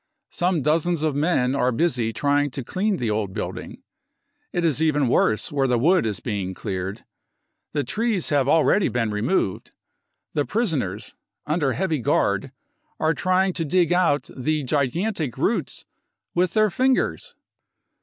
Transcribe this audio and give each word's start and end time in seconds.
Some 0.31 0.63
dozens 0.63 1.03
of 1.03 1.15
men 1.15 1.53
are 1.53 1.71
busy 1.71 2.11
trying 2.11 2.49
to 2.57 2.63
clean 2.63 2.97
the 2.97 3.11
old 3.11 3.33
building.... 3.35 3.83
It 4.51 4.65
is 4.65 4.81
even 4.81 5.07
worse 5.07 5.51
where 5.51 5.67
the 5.67 5.77
wood 5.77 6.07
is 6.07 6.19
being 6.19 6.55
cleared. 6.55 7.05
The 7.73 7.83
trees 7.83 8.29
have 8.29 8.47
already 8.47 8.87
been 8.89 9.11
removed. 9.11 9.73
The 10.33 10.43
prisoners, 10.43 11.13
under 11.45 11.73
heavy 11.73 11.99
guard, 11.99 12.51
are 12.99 13.13
trying 13.13 13.53
to 13.53 13.63
dig 13.63 13.93
out 13.93 14.27
the 14.35 14.63
gigantic 14.63 15.37
roots 15.37 15.85
with 16.33 16.55
their 16.55 16.71
fingers. 16.71 17.35